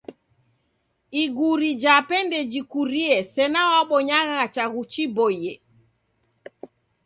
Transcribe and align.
Iguri 1.23 1.69
jape 1.83 2.17
ndejikurie 2.27 3.17
sena 3.33 3.61
wabonyagha 3.71 4.41
chaghu 4.55 4.81
chiboie. 4.91 5.53